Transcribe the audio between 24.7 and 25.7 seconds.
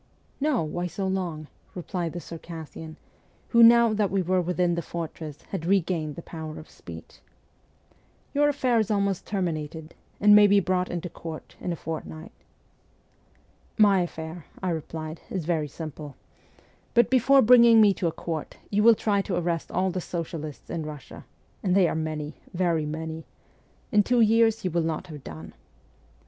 w r ill not have done.'